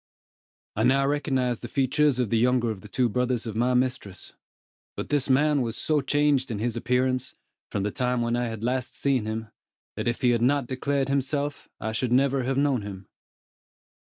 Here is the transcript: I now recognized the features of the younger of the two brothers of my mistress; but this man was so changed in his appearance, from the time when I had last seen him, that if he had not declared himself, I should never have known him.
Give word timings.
I 0.75 0.81
now 0.81 1.05
recognized 1.05 1.61
the 1.61 1.67
features 1.67 2.17
of 2.17 2.31
the 2.31 2.39
younger 2.39 2.71
of 2.71 2.81
the 2.81 2.87
two 2.87 3.07
brothers 3.07 3.45
of 3.45 3.55
my 3.55 3.75
mistress; 3.75 4.33
but 4.97 5.09
this 5.09 5.29
man 5.29 5.61
was 5.61 5.77
so 5.77 6.01
changed 6.01 6.49
in 6.49 6.57
his 6.57 6.75
appearance, 6.75 7.35
from 7.69 7.83
the 7.83 7.91
time 7.91 8.23
when 8.23 8.35
I 8.35 8.47
had 8.47 8.63
last 8.63 8.95
seen 8.95 9.25
him, 9.27 9.49
that 9.95 10.07
if 10.07 10.21
he 10.21 10.31
had 10.31 10.41
not 10.41 10.65
declared 10.65 11.07
himself, 11.09 11.69
I 11.79 11.91
should 11.91 12.11
never 12.11 12.41
have 12.45 12.57
known 12.57 12.81
him. 12.81 13.09